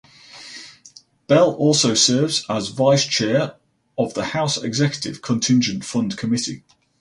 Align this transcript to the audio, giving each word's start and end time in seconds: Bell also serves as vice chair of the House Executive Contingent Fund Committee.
Bell 1.27 1.51
also 1.53 1.93
serves 1.93 2.43
as 2.49 2.69
vice 2.69 3.05
chair 3.05 3.57
of 3.99 4.15
the 4.15 4.25
House 4.33 4.57
Executive 4.57 5.21
Contingent 5.21 5.85
Fund 5.85 6.17
Committee. 6.17 6.63